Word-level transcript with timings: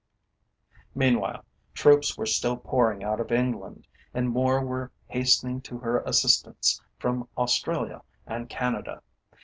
Meanwhile, 0.95 1.45
troops 1.75 2.17
were 2.17 2.25
still 2.25 2.57
pouring 2.57 3.03
out 3.03 3.19
of 3.19 3.31
England, 3.31 3.85
and 4.15 4.31
more 4.31 4.59
were 4.65 4.91
hastening 5.05 5.61
to 5.61 5.77
her 5.77 5.99
assistance 5.99 6.81
from 6.97 7.29
Australia 7.37 8.01
and 8.25 8.49
Canada. 8.49 9.03